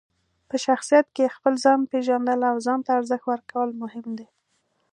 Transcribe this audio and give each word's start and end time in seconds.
په 0.49 0.55
شخصیت 0.65 1.07
کې 1.15 1.33
خپل 1.35 1.53
ځان 1.63 1.79
پېژندل 1.91 2.39
او 2.51 2.55
ځان 2.65 2.79
ته 2.85 2.91
ارزښت 2.99 3.25
ورکول 3.31 3.69
مهم 3.81 4.07
دي. 4.17 4.27